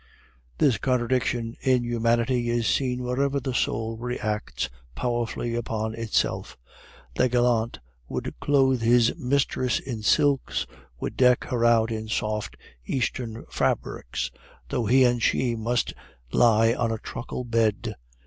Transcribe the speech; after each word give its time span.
This 0.57 0.79
contradiction 0.79 1.55
in 1.61 1.83
humanity 1.83 2.49
is 2.49 2.65
seen 2.65 3.03
wherever 3.03 3.39
the 3.39 3.53
soul 3.53 3.97
reacts 3.97 4.67
powerfully 4.95 5.53
upon 5.53 5.93
itself. 5.93 6.57
The 7.17 7.29
gallant 7.29 7.77
would 8.09 8.33
clothe 8.39 8.81
his 8.81 9.15
mistress 9.15 9.77
in 9.79 10.01
silks, 10.01 10.65
would 10.99 11.15
deck 11.17 11.43
her 11.43 11.63
out 11.63 11.91
in 11.91 12.07
soft 12.07 12.57
Eastern 12.87 13.45
fabrics, 13.51 14.31
though 14.69 14.87
he 14.87 15.03
and 15.03 15.21
she 15.21 15.55
must 15.55 15.93
lie 16.31 16.73
on 16.73 16.91
a 16.91 16.97
truckle 16.97 17.43
bed. 17.43 17.93